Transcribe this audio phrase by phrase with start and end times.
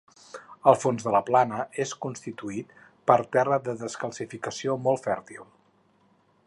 [0.69, 2.73] El fons de la plana és constituït
[3.11, 5.45] per terra de descalcificació molt fèrtil.